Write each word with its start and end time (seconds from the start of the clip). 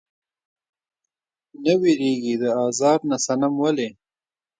نۀ 1.63 1.73
ويريږي 1.81 2.33
د 2.41 2.43
ازار 2.65 2.99
نه 3.09 3.17
صنم 3.25 3.53
ولې؟ 3.63 3.89